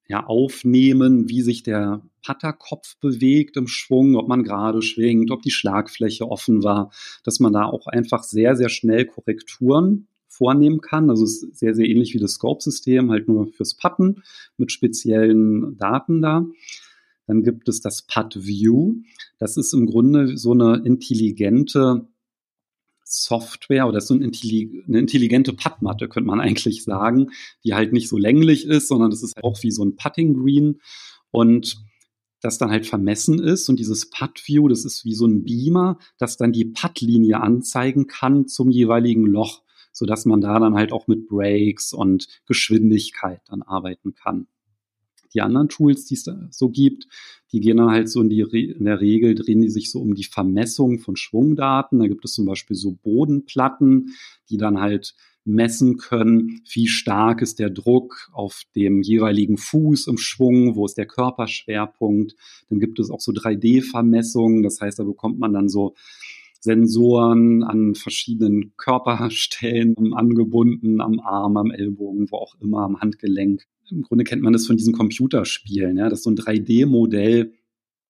[0.07, 5.51] ja, aufnehmen, wie sich der Putterkopf bewegt im Schwung, ob man gerade schwingt, ob die
[5.51, 6.91] Schlagfläche offen war,
[7.23, 11.09] dass man da auch einfach sehr, sehr schnell Korrekturen vornehmen kann.
[11.09, 14.23] Also es ist sehr, sehr ähnlich wie das Scope-System, halt nur fürs Putten
[14.57, 16.45] mit speziellen Daten da.
[17.31, 19.03] Dann gibt es das Putt View.
[19.39, 22.09] Das ist im Grunde so eine intelligente
[23.05, 27.29] Software oder so eine intelligente Puttmatte, könnte man eigentlich sagen,
[27.63, 30.81] die halt nicht so länglich ist, sondern das ist auch wie so ein Putting Green.
[31.31, 31.81] Und
[32.41, 33.69] das dann halt vermessen ist.
[33.69, 38.07] Und dieses Putt View, das ist wie so ein Beamer, das dann die Puttlinie anzeigen
[38.07, 39.63] kann zum jeweiligen Loch,
[39.93, 44.47] so dass man da dann halt auch mit Breaks und Geschwindigkeit dann arbeiten kann
[45.33, 47.07] die anderen Tools, die es da so gibt,
[47.51, 50.15] die gehen dann halt so in, die, in der Regel, drehen die sich so um
[50.15, 51.99] die Vermessung von Schwungdaten.
[51.99, 54.15] Da gibt es zum Beispiel so Bodenplatten,
[54.49, 60.17] die dann halt messen können, wie stark ist der Druck auf dem jeweiligen Fuß im
[60.17, 62.35] Schwung, wo ist der Körperschwerpunkt.
[62.69, 65.95] Dann gibt es auch so 3D-Vermessungen, das heißt, da bekommt man dann so
[66.59, 74.03] Sensoren an verschiedenen Körperstellen angebunden, am Arm, am Ellbogen, wo auch immer, am Handgelenk im
[74.03, 77.53] Grunde kennt man das von diesen Computerspielen, ja, dass so ein 3D-Modell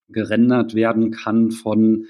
[0.10, 2.06] gerendert werden kann von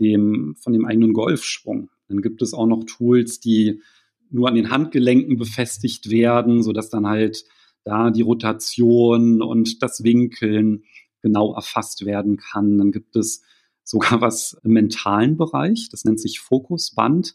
[0.00, 1.90] dem, von dem eigenen Golfschwung.
[2.08, 3.82] Dann gibt es auch noch Tools, die
[4.30, 7.44] nur an den Handgelenken befestigt werden, so dass dann halt
[7.84, 10.84] da die Rotation und das Winkeln
[11.22, 12.78] genau erfasst werden kann.
[12.78, 13.42] Dann gibt es
[13.84, 17.34] sogar was im mentalen Bereich, das nennt sich Fokusband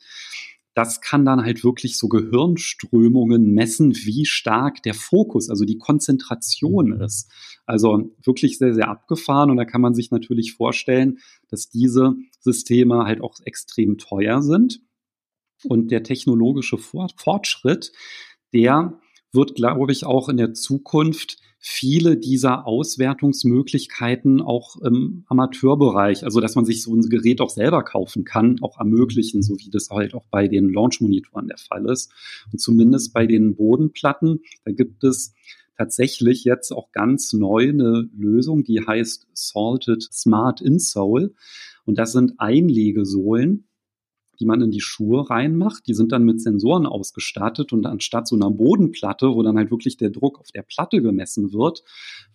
[0.75, 6.89] das kann dann halt wirklich so Gehirnströmungen messen, wie stark der Fokus, also die Konzentration
[6.89, 7.01] mhm.
[7.01, 7.31] ist.
[7.65, 9.49] Also wirklich sehr, sehr abgefahren.
[9.49, 14.81] Und da kann man sich natürlich vorstellen, dass diese Systeme halt auch extrem teuer sind.
[15.63, 17.93] Und der technologische Fortschritt,
[18.53, 18.99] der
[19.31, 26.54] wird, glaube ich, auch in der Zukunft viele dieser Auswertungsmöglichkeiten auch im Amateurbereich, also dass
[26.54, 30.13] man sich so ein Gerät auch selber kaufen kann, auch ermöglichen, so wie das halt
[30.13, 32.12] auch bei den Launch-Monitoren der Fall ist.
[32.51, 35.34] Und zumindest bei den Bodenplatten, da gibt es
[35.75, 41.34] tatsächlich jetzt auch ganz neu eine Lösung, die heißt Salted Smart Insole.
[41.84, 43.65] Und das sind Einlegesohlen,
[44.39, 45.88] die man in die Schuhe reinmacht.
[45.88, 49.98] Die sind dann mit Sensoren ausgestattet und anstatt so einer Bodenplatte, wo dann halt wirklich
[49.98, 51.84] der Druck auf der Platte gemessen wird,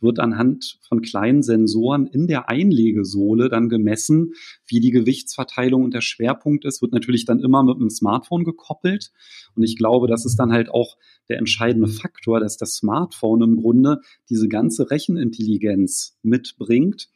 [0.00, 4.32] wird anhand von kleinen Sensoren in der Einlegesohle dann gemessen,
[4.66, 9.12] wie die Gewichtsverteilung und der Schwerpunkt ist, wird natürlich dann immer mit einem Smartphone gekoppelt.
[9.54, 10.96] Und ich glaube, das ist dann halt auch
[11.28, 17.08] der entscheidende Faktor, dass das Smartphone im Grunde diese ganze Rechenintelligenz mitbringt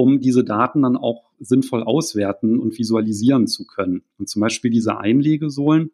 [0.00, 4.02] um diese Daten dann auch sinnvoll auswerten und visualisieren zu können.
[4.18, 5.90] Und zum Beispiel diese Einlegesohlen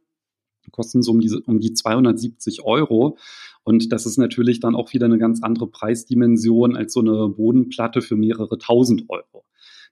[0.72, 3.16] kosten so um, diese, um die 270 Euro.
[3.64, 8.02] Und das ist natürlich dann auch wieder eine ganz andere Preisdimension als so eine Bodenplatte
[8.02, 9.44] für mehrere tausend Euro.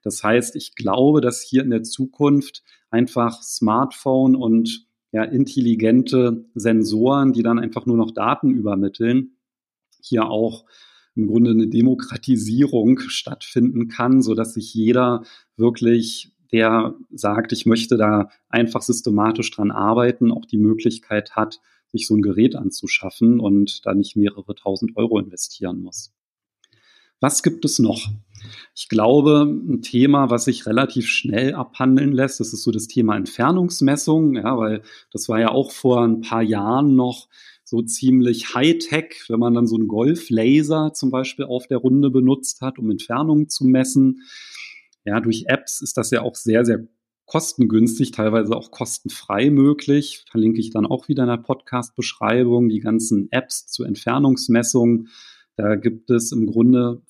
[0.03, 7.33] Das heißt, ich glaube, dass hier in der Zukunft einfach Smartphone und ja, intelligente Sensoren,
[7.33, 9.37] die dann einfach nur noch Daten übermitteln,
[10.01, 10.65] hier auch
[11.15, 15.23] im Grunde eine Demokratisierung stattfinden kann, so dass sich jeder
[15.57, 22.07] wirklich der sagt, ich möchte da einfach systematisch dran arbeiten, auch die Möglichkeit hat, sich
[22.07, 26.13] so ein Gerät anzuschaffen und da nicht mehrere tausend Euro investieren muss.
[27.19, 28.09] Was gibt es noch?
[28.75, 33.15] Ich glaube, ein Thema, was sich relativ schnell abhandeln lässt, das ist so das Thema
[33.15, 37.27] Entfernungsmessung, ja, weil das war ja auch vor ein paar Jahren noch
[37.65, 42.61] so ziemlich Hightech, wenn man dann so einen Golflaser zum Beispiel auf der Runde benutzt
[42.61, 44.21] hat, um Entfernungen zu messen.
[45.03, 46.87] Ja, durch Apps ist das ja auch sehr, sehr
[47.25, 50.23] kostengünstig, teilweise auch kostenfrei möglich.
[50.29, 55.07] Verlinke ich dann auch wieder in der Podcast-Beschreibung die ganzen Apps zur Entfernungsmessung.
[55.55, 57.01] Da gibt es im Grunde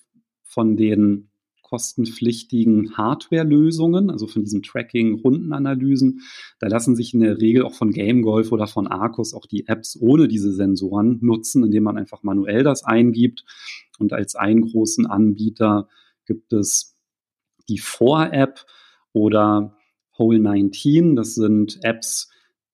[0.43, 1.31] von den
[1.65, 6.21] kostenpflichtigen Hardware-Lösungen, also von diesen Tracking-Rundenanalysen.
[6.59, 9.67] Da lassen sich in der Regel auch von Game Golf oder von Arcus auch die
[9.67, 13.43] Apps ohne diese Sensoren nutzen, indem man einfach manuell das eingibt.
[13.97, 15.89] Und als einen großen Anbieter
[16.27, 16.95] gibt es
[17.67, 18.63] die 4-App
[19.11, 19.75] oder
[20.19, 21.15] Hole 19.
[21.15, 22.29] Das sind Apps,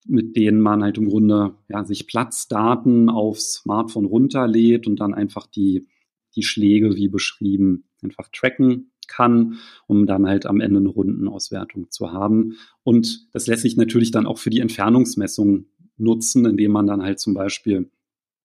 [0.06, 5.48] mit denen man halt im Grunde ja, sich Platzdaten aufs Smartphone runterlädt und dann einfach
[5.48, 5.88] die,
[6.36, 12.12] die Schläge, wie beschrieben, einfach tracken kann, um dann halt am Ende eine Rundenauswertung zu
[12.12, 12.58] haben.
[12.84, 15.66] Und das lässt sich natürlich dann auch für die Entfernungsmessung
[15.98, 17.90] nutzen, indem man dann halt zum Beispiel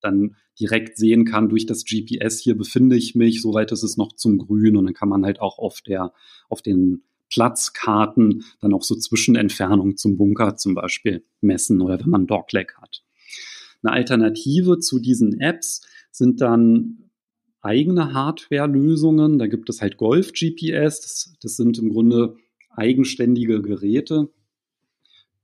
[0.01, 4.13] dann direkt sehen kann, durch das GPS, hier befinde ich mich, soweit ist es noch
[4.13, 6.13] zum Grün und dann kann man halt auch auf der,
[6.49, 12.27] auf den Platzkarten dann auch so Zwischenentfernungen zum Bunker zum Beispiel messen oder wenn man
[12.27, 13.03] Dogleg hat.
[13.83, 17.06] Eine Alternative zu diesen Apps sind dann
[17.67, 19.39] eigene Hardware-Lösungen.
[19.39, 21.01] Da gibt es halt Golf-GPS.
[21.01, 22.37] Das, das sind im Grunde
[22.71, 24.31] eigenständige Geräte,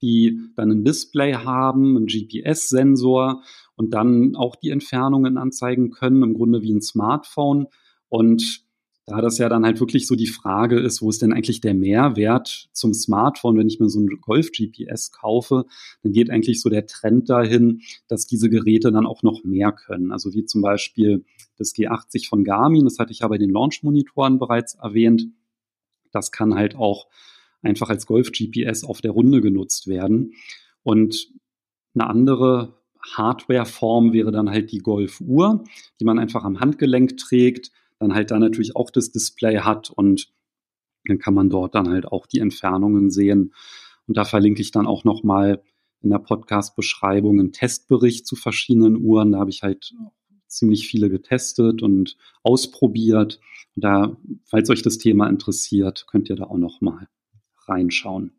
[0.01, 3.43] die dann ein Display haben, einen GPS-Sensor
[3.77, 7.67] und dann auch die Entfernungen anzeigen können, im Grunde wie ein Smartphone.
[8.09, 8.63] Und
[9.07, 11.75] da das ja dann halt wirklich so die Frage ist, wo ist denn eigentlich der
[11.75, 15.67] Mehrwert zum Smartphone, wenn ich mir so ein Golf-GPS kaufe,
[16.03, 20.12] dann geht eigentlich so der Trend dahin, dass diese Geräte dann auch noch mehr können.
[20.12, 21.25] Also wie zum Beispiel
[21.57, 25.27] das G80 von Garmin, das hatte ich ja bei den Launch-Monitoren bereits erwähnt.
[26.12, 27.09] Das kann halt auch
[27.61, 30.35] einfach als Golf-GPS auf der Runde genutzt werden.
[30.85, 31.29] Und
[31.95, 32.81] eine andere
[33.17, 35.65] Hardware-Form wäre dann halt die Golf-Uhr,
[36.01, 40.33] die man einfach am Handgelenk trägt dann halt da natürlich auch das Display hat und
[41.07, 43.55] dann kann man dort dann halt auch die Entfernungen sehen.
[44.07, 45.62] Und da verlinke ich dann auch nochmal
[46.01, 49.33] in der Podcast-Beschreibung einen Testbericht zu verschiedenen Uhren.
[49.33, 49.95] Da habe ich halt
[50.49, 53.41] ziemlich viele getestet und ausprobiert.
[53.75, 57.09] Und da, falls euch das Thema interessiert, könnt ihr da auch nochmal
[57.67, 58.33] reinschauen.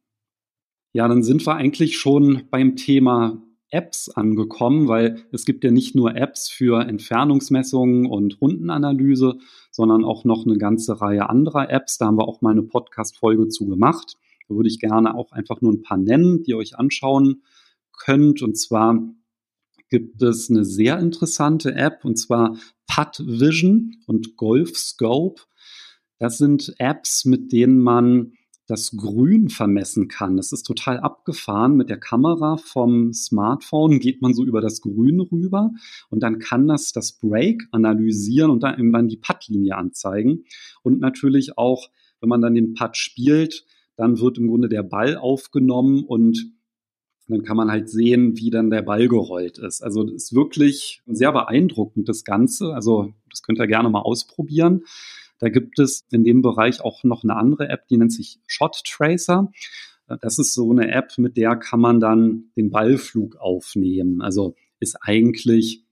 [0.92, 3.42] Ja, dann sind wir eigentlich schon beim Thema
[3.74, 9.40] Apps angekommen, weil es gibt ja nicht nur Apps für Entfernungsmessungen und Rundenanalyse,
[9.72, 11.98] sondern auch noch eine ganze Reihe anderer Apps.
[11.98, 14.18] Da haben wir auch mal eine Podcast-Folge zu gemacht.
[14.48, 17.42] Da würde ich gerne auch einfach nur ein paar nennen, die ihr euch anschauen
[17.98, 18.42] könnt.
[18.42, 19.02] Und zwar
[19.90, 22.58] gibt es eine sehr interessante App, und zwar
[22.88, 25.42] Putt Vision und Golf Scope.
[26.20, 28.34] Das sind Apps, mit denen man
[28.68, 30.38] das Grün vermessen kann.
[30.38, 31.76] Das ist total abgefahren.
[31.76, 35.72] Mit der Kamera vom Smartphone geht man so über das Grün rüber
[36.10, 40.46] und dann kann das das Break analysieren und dann, dann die Puttlinie anzeigen.
[40.82, 41.90] Und natürlich auch,
[42.22, 43.66] wenn man dann den Putt spielt,
[43.98, 46.54] dann wird im Grunde der Ball aufgenommen und
[47.28, 49.82] dann kann man halt sehen, wie dann der Ball gerollt ist.
[49.82, 52.74] Also das ist wirklich sehr beeindruckend, das Ganze.
[52.74, 54.84] Also das könnt ihr gerne mal ausprobieren.
[55.44, 58.82] Da gibt es in dem Bereich auch noch eine andere App, die nennt sich Shot
[58.86, 59.52] Tracer.
[60.22, 64.22] Das ist so eine App, mit der kann man dann den Ballflug aufnehmen.
[64.22, 65.84] Also ist eigentlich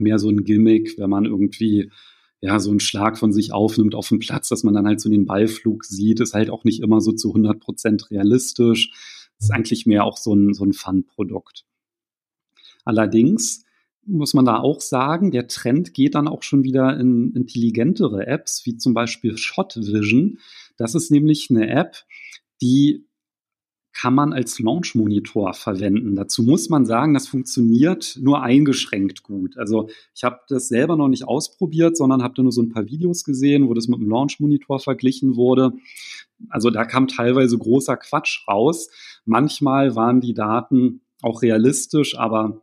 [0.00, 1.92] mehr so ein Gimmick, wenn man irgendwie
[2.40, 5.08] ja, so einen Schlag von sich aufnimmt auf dem Platz, dass man dann halt so
[5.08, 8.90] den Ballflug sieht, ist halt auch nicht immer so zu 100 Prozent realistisch.
[9.38, 11.66] Ist eigentlich mehr auch so ein, so ein Fun-Produkt.
[12.84, 13.64] Allerdings
[14.06, 18.62] muss man da auch sagen, der Trend geht dann auch schon wieder in intelligentere Apps,
[18.64, 20.38] wie zum Beispiel Shot Vision.
[20.76, 22.04] Das ist nämlich eine App,
[22.60, 23.06] die
[23.92, 26.16] kann man als Launch-Monitor verwenden.
[26.16, 29.58] Dazu muss man sagen, das funktioniert nur eingeschränkt gut.
[29.58, 32.86] Also ich habe das selber noch nicht ausprobiert, sondern habe da nur so ein paar
[32.86, 35.72] Videos gesehen, wo das mit dem Launch-Monitor verglichen wurde.
[36.48, 38.88] Also da kam teilweise großer Quatsch raus.
[39.26, 42.62] Manchmal waren die Daten auch realistisch, aber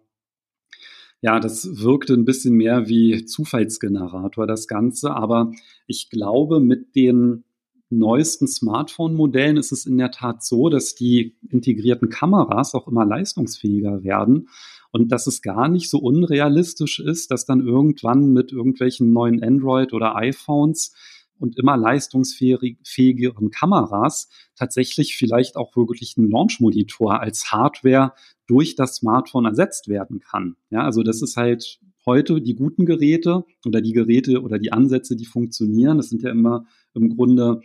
[1.21, 5.11] ja, das wirkte ein bisschen mehr wie Zufallsgenerator, das Ganze.
[5.11, 5.51] Aber
[5.85, 7.43] ich glaube, mit den
[7.89, 14.03] neuesten Smartphone-Modellen ist es in der Tat so, dass die integrierten Kameras auch immer leistungsfähiger
[14.03, 14.49] werden
[14.91, 19.93] und dass es gar nicht so unrealistisch ist, dass dann irgendwann mit irgendwelchen neuen Android-
[19.93, 20.93] oder iPhones
[21.39, 28.13] und immer leistungsfähigeren Kameras tatsächlich vielleicht auch wirklich ein Launch-Monitor als Hardware
[28.49, 30.55] durch das Smartphone ersetzt werden kann.
[30.71, 35.15] Ja, also das ist halt heute die guten Geräte oder die Geräte oder die Ansätze,
[35.15, 35.97] die funktionieren.
[35.97, 37.61] Das sind ja immer im Grunde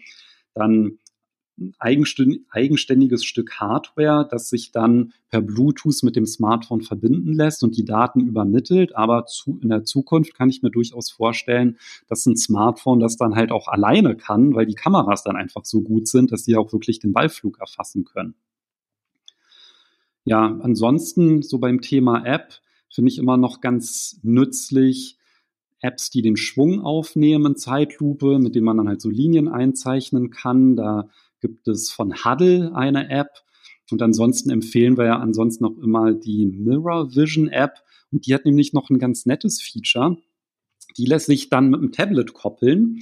[0.52, 0.98] dann
[1.78, 7.84] eigenständiges Stück Hardware, das sich dann per Bluetooth mit dem Smartphone verbinden lässt und die
[7.84, 8.96] Daten übermittelt.
[8.96, 13.36] Aber zu, in der Zukunft kann ich mir durchaus vorstellen, dass ein Smartphone das dann
[13.36, 16.72] halt auch alleine kann, weil die Kameras dann einfach so gut sind, dass sie auch
[16.72, 18.34] wirklich den Ballflug erfassen können.
[20.24, 22.60] Ja, ansonsten so beim Thema App
[22.90, 25.18] finde ich immer noch ganz nützlich,
[25.84, 30.76] Apps, die den Schwung aufnehmen, Zeitlupe, mit denen man dann halt so Linien einzeichnen kann.
[30.76, 31.10] Da
[31.40, 33.28] gibt es von Huddle eine App.
[33.90, 37.82] Und ansonsten empfehlen wir ja ansonsten noch immer die Mirror Vision App.
[38.10, 40.16] Und die hat nämlich noch ein ganz nettes Feature.
[40.96, 43.00] Die lässt sich dann mit dem Tablet koppeln.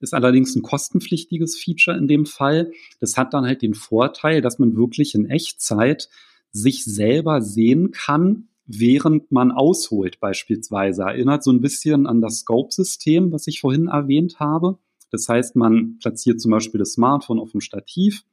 [0.00, 2.72] Ist allerdings ein kostenpflichtiges Feature in dem Fall.
[2.98, 6.08] Das hat dann halt den Vorteil, dass man wirklich in Echtzeit
[6.54, 11.02] sich selber sehen kann, während man ausholt beispielsweise.
[11.02, 14.78] Erinnert so ein bisschen an das Scope-System, was ich vorhin erwähnt habe.
[15.10, 18.24] Das heißt, man platziert zum Beispiel das Smartphone auf dem Stativ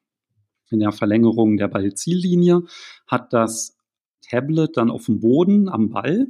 [0.69, 2.63] in der Verlängerung der Ballziellinie,
[3.07, 3.75] hat das
[4.21, 6.27] Tablet dann auf dem Boden am Ball.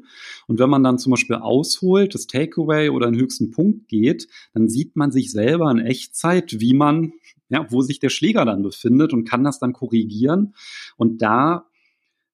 [0.47, 4.67] Und wenn man dann zum Beispiel ausholt, das Takeaway oder den höchsten Punkt geht, dann
[4.67, 7.13] sieht man sich selber in Echtzeit, wie man,
[7.49, 10.55] ja, wo sich der Schläger dann befindet und kann das dann korrigieren.
[10.97, 11.67] Und da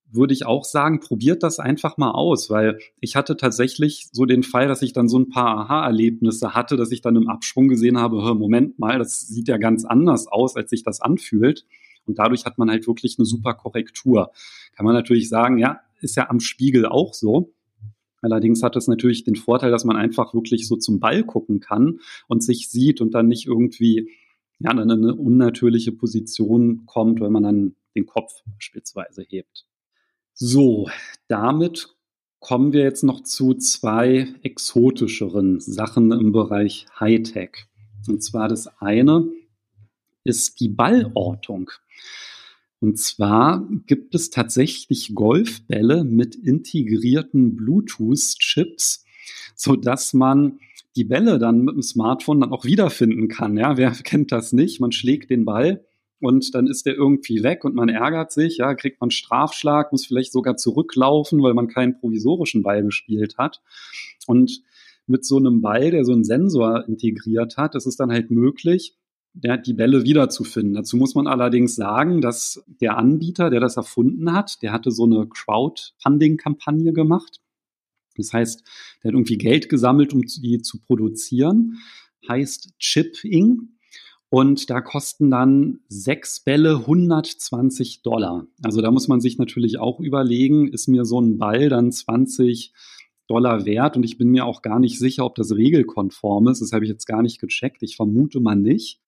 [0.10, 4.43] würde ich auch sagen, probiert das einfach mal aus, weil ich hatte tatsächlich so den
[4.43, 7.98] Fall, dass ich dann so ein paar Aha-Erlebnisse hatte, dass ich dann im Absprung gesehen
[7.98, 11.65] habe, Moment mal, das sieht ja ganz anders aus, als sich das anfühlt.
[12.06, 14.32] Und dadurch hat man halt wirklich eine super Korrektur.
[14.76, 17.54] Kann man natürlich sagen, ja, ist ja am Spiegel auch so.
[18.22, 22.00] Allerdings hat es natürlich den Vorteil, dass man einfach wirklich so zum Ball gucken kann
[22.28, 24.10] und sich sieht und dann nicht irgendwie
[24.60, 29.66] ja, in eine unnatürliche Position kommt, wenn man dann den Kopf beispielsweise hebt.
[30.39, 30.88] So,
[31.28, 31.95] damit
[32.39, 37.65] kommen wir jetzt noch zu zwei exotischeren Sachen im Bereich Hightech.
[38.08, 39.28] Und zwar das eine
[40.23, 41.71] ist die Ballortung.
[42.80, 49.06] Und zwar gibt es tatsächlich Golfbälle mit integrierten Bluetooth-Chips,
[49.56, 50.60] so dass man
[50.95, 53.58] die Bälle dann mit dem Smartphone dann auch wiederfinden kann.
[53.58, 54.82] Ja, wer kennt das nicht?
[54.82, 55.84] Man schlägt den Ball
[56.19, 60.06] und dann ist der irgendwie weg und man ärgert sich, ja, kriegt man Strafschlag, muss
[60.06, 63.62] vielleicht sogar zurücklaufen, weil man keinen provisorischen Ball gespielt hat.
[64.25, 64.63] Und
[65.06, 68.95] mit so einem Ball, der so einen Sensor integriert hat, ist es dann halt möglich,
[69.43, 70.73] ja, die Bälle wiederzufinden.
[70.73, 75.06] Dazu muss man allerdings sagen, dass der Anbieter, der das erfunden hat, der hatte so
[75.06, 77.39] eine Crowdfunding-Kampagne gemacht.
[78.15, 78.63] Das heißt,
[79.03, 81.77] der hat irgendwie Geld gesammelt, um die zu produzieren.
[82.27, 83.77] Heißt Chipping.
[84.30, 88.46] Und da kosten dann sechs Bälle 120 Dollar.
[88.62, 92.74] Also da muss man sich natürlich auch überlegen, ist mir so ein Ball dann 20
[93.28, 93.96] Dollar wert?
[93.96, 96.62] Und ich bin mir auch gar nicht sicher, ob das regelkonform ist.
[96.62, 97.84] Das habe ich jetzt gar nicht gecheckt.
[97.84, 99.00] Ich vermute mal nicht.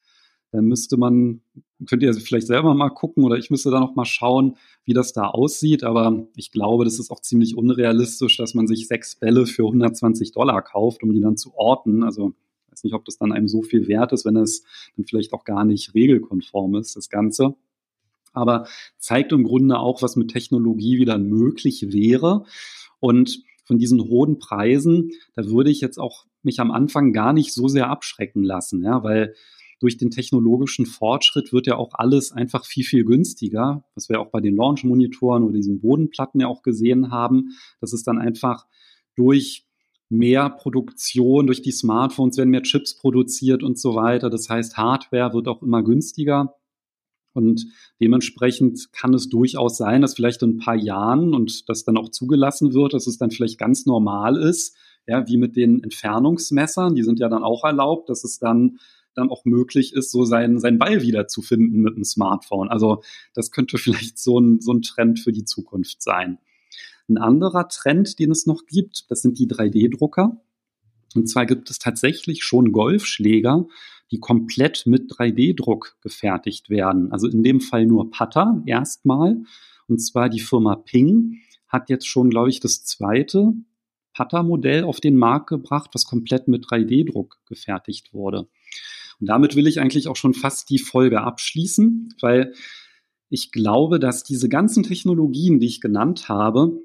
[0.52, 1.42] Dann müsste man,
[1.86, 5.14] könnt ihr vielleicht selber mal gucken oder ich müsste da noch mal schauen, wie das
[5.14, 5.84] da aussieht.
[5.84, 10.32] Aber ich glaube, das ist auch ziemlich unrealistisch, dass man sich sechs Bälle für 120
[10.32, 12.04] Dollar kauft, um die dann zu orten.
[12.04, 12.34] Also
[12.80, 14.64] weiß nicht, ob das dann einem so viel wert ist, wenn es
[14.96, 17.56] dann vielleicht auch gar nicht regelkonform ist, das Ganze.
[18.34, 22.46] Aber zeigt im Grunde auch, was mit Technologie wieder möglich wäre.
[23.00, 27.54] Und von diesen hohen Preisen, da würde ich jetzt auch mich am Anfang gar nicht
[27.54, 29.34] so sehr abschrecken lassen, ja, weil
[29.80, 34.30] durch den technologischen Fortschritt wird ja auch alles einfach viel, viel günstiger, was wir auch
[34.30, 38.66] bei den Launch-Monitoren oder diesen Bodenplatten ja auch gesehen haben, dass es dann einfach
[39.16, 39.69] durch
[40.10, 44.30] mehr Produktion, durch die Smartphones werden mehr Chips produziert und so weiter.
[44.30, 46.56] Das heißt, Hardware wird auch immer günstiger.
[47.34, 47.68] Und
[48.02, 52.10] dementsprechend kann es durchaus sein, dass vielleicht in ein paar Jahren und das dann auch
[52.10, 57.04] zugelassen wird, dass es dann vielleicht ganz normal ist, ja, wie mit den Entfernungsmessern, die
[57.04, 58.80] sind ja dann auch erlaubt, dass es dann
[59.16, 62.70] dann auch möglich ist, so seinen, seinen Ball wiederzufinden mit dem Smartphone.
[62.70, 66.40] Also das könnte vielleicht so ein, so ein Trend für die Zukunft sein.
[67.10, 70.40] Ein anderer Trend, den es noch gibt, das sind die 3D-Drucker.
[71.16, 73.66] Und zwar gibt es tatsächlich schon Golfschläger,
[74.12, 77.12] die komplett mit 3D-Druck gefertigt werden.
[77.12, 79.44] Also in dem Fall nur Putter erstmal.
[79.88, 83.54] Und zwar die Firma Ping hat jetzt schon, glaube ich, das zweite
[84.14, 88.48] Putter-Modell auf den Markt gebracht, was komplett mit 3D-Druck gefertigt wurde.
[89.20, 92.54] Und damit will ich eigentlich auch schon fast die Folge abschließen, weil
[93.30, 96.82] ich glaube, dass diese ganzen Technologien, die ich genannt habe,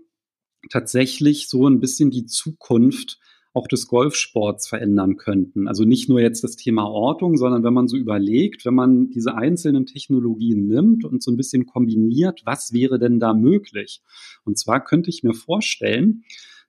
[0.70, 3.18] tatsächlich so ein bisschen die Zukunft
[3.55, 5.68] auch des Golfsports verändern könnten.
[5.68, 9.37] Also nicht nur jetzt das Thema Ortung, sondern wenn man so überlegt, wenn man diese
[9.37, 14.02] einzelnen Technologien nimmt und so ein bisschen kombiniert, was wäre denn da möglich?
[14.44, 16.25] Und zwar könnte ich mir vorstellen,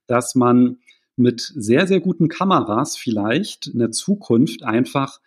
[0.05, 0.77] dass man
[1.15, 5.19] mit sehr, sehr guten Kameras vielleicht in der Zukunft einfach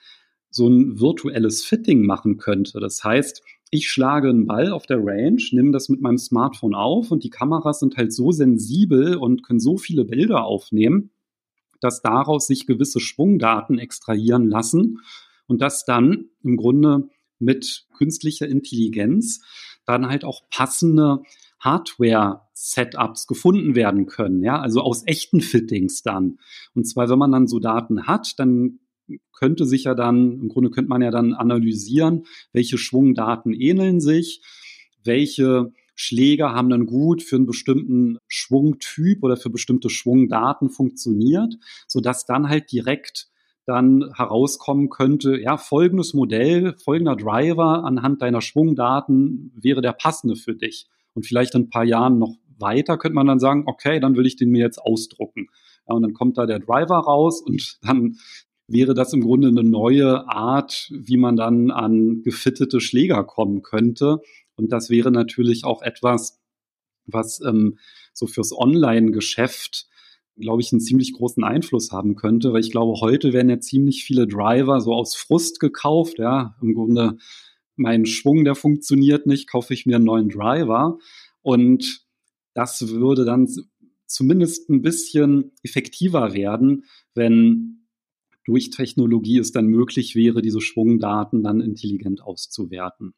[0.50, 2.78] so ein virtuelles Fitting machen könnte.
[2.78, 7.10] Das heißt, ich schlage einen Ball auf der Range, nehme das mit meinem Smartphone auf
[7.10, 11.10] und die Kameras sind halt so sensibel und können so viele Bilder aufnehmen,
[11.80, 15.00] dass daraus sich gewisse Schwungdaten extrahieren lassen
[15.46, 17.08] und das dann im Grunde
[17.38, 19.42] mit künstlicher Intelligenz
[19.84, 21.22] dann halt auch passende
[21.60, 26.38] Hardware Setups gefunden werden können, ja, also aus echten Fittings dann.
[26.74, 28.80] Und zwar, wenn man dann so Daten hat, dann
[29.32, 34.42] könnte sich ja dann, im Grunde könnte man ja dann analysieren, welche Schwungdaten ähneln sich,
[35.04, 41.54] welche Schläger haben dann gut für einen bestimmten Schwungtyp oder für bestimmte Schwungdaten funktioniert,
[41.88, 43.28] sodass dann halt direkt
[43.66, 50.54] dann herauskommen könnte, ja, folgendes Modell, folgender Driver anhand deiner Schwungdaten wäre der passende für
[50.54, 50.88] dich.
[51.14, 54.26] Und vielleicht in ein paar Jahren noch weiter könnte man dann sagen, okay, dann will
[54.26, 55.48] ich den mir jetzt ausdrucken.
[55.88, 58.16] Ja, und dann kommt da der Driver raus und dann
[58.68, 64.20] wäre das im Grunde eine neue Art, wie man dann an gefittete Schläger kommen könnte.
[64.56, 66.38] Und das wäre natürlich auch etwas,
[67.06, 67.78] was ähm,
[68.12, 69.88] so fürs Online-Geschäft,
[70.36, 74.04] glaube ich, einen ziemlich großen Einfluss haben könnte, weil ich glaube, heute werden ja ziemlich
[74.04, 77.16] viele Driver so aus Frust gekauft, ja, im Grunde
[77.76, 80.98] mein Schwung, der funktioniert nicht, kaufe ich mir einen neuen Driver.
[81.42, 82.04] Und
[82.54, 83.48] das würde dann
[84.06, 87.77] zumindest ein bisschen effektiver werden, wenn
[88.48, 93.12] durch Technologie es dann möglich wäre, diese Schwungdaten dann intelligent auszuwerten.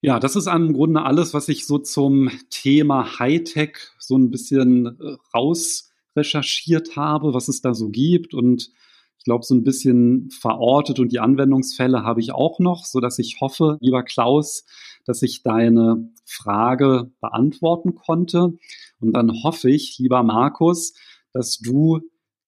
[0.00, 4.86] Ja, das ist im Grunde alles, was ich so zum Thema Hightech so ein bisschen
[4.86, 8.70] äh, raus recherchiert habe, was es da so gibt und
[9.18, 13.18] ich glaube, so ein bisschen verortet und die Anwendungsfälle habe ich auch noch, so dass
[13.18, 14.64] ich hoffe, lieber Klaus,
[15.04, 18.56] dass ich deine Frage beantworten konnte.
[19.00, 20.94] Und dann hoffe ich, lieber Markus,
[21.32, 22.00] dass du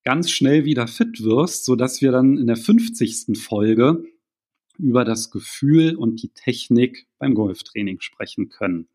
[0.09, 3.39] ganz schnell wieder fit wirst, so dass wir dann in der 50.
[3.39, 4.05] Folge
[4.79, 8.89] über das Gefühl und die Technik beim Golftraining sprechen können.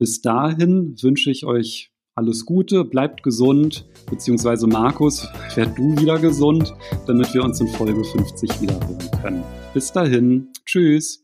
[0.00, 6.74] Bis dahin wünsche ich euch alles Gute, bleibt gesund, beziehungsweise Markus, werd du wieder gesund,
[7.06, 9.44] damit wir uns in Folge 50 wiederholen können.
[9.74, 11.21] Bis dahin, tschüss.